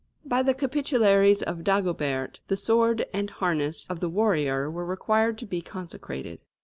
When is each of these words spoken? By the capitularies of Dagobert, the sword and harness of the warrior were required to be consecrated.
By 0.25 0.41
the 0.41 0.55
capitularies 0.55 1.43
of 1.43 1.63
Dagobert, 1.63 2.39
the 2.47 2.55
sword 2.55 3.05
and 3.13 3.29
harness 3.29 3.85
of 3.87 3.99
the 3.99 4.09
warrior 4.09 4.67
were 4.67 4.83
required 4.83 5.37
to 5.37 5.45
be 5.45 5.61
consecrated. 5.61 6.39